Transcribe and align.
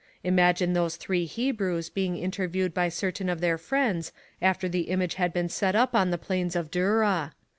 Imagine 0.23 0.73
those 0.73 0.95
three 0.95 1.25
Hebrews 1.25 1.91
being 1.91 2.17
interviewed 2.17 2.75
\)y 2.75 2.89
certain 2.89 3.29
of 3.29 3.39
their 3.39 3.59
friends 3.59 4.11
after 4.41 4.67
the 4.67 4.89
image 4.89 5.13
had 5.13 5.31
been 5.31 5.47
set 5.47 5.75
up 5.75 5.93
on 5.93 6.09
the 6.09 6.17
plains 6.17 6.55
of 6.55 6.71
Dura. 6.71 7.35